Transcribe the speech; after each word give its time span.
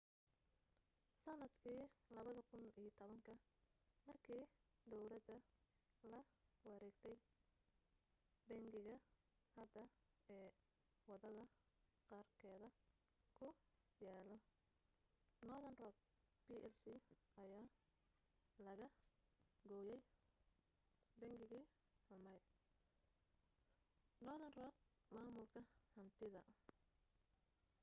sanadkii 1.23 1.79
2010 2.19 3.35
markii 4.05 4.45
dawladda 4.93 5.35
la 6.11 6.21
wareegtay 6.69 7.15
bangiga 8.47 8.95
hadda 9.57 9.83
ee 10.37 10.49
wadada 11.09 11.43
qarkeeda 12.09 12.69
ku 13.37 13.47
yaalo 14.05 14.37
northern 15.47 15.77
rock 15.83 15.97
plc 16.45 16.81
ayaa 17.43 17.65
laga 18.65 18.87
gooyay 19.69 20.01
‘bangigii 21.21 21.63
xumaa’ 22.05 22.41
northern 24.27 24.55
rock 24.65 24.77
maamulka 25.15 25.59
hantida 25.95 26.41